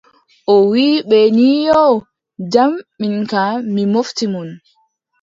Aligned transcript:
O 0.53 0.55
wiʼi 0.71 1.05
ɓe 1.09 1.19
ni 1.37 1.49
yoo, 1.67 1.93
jam 2.53 2.71
min 2.99 3.15
kam 3.31 3.51
mi 3.73 3.81
mofti 3.93 4.25
mon. 4.33 4.49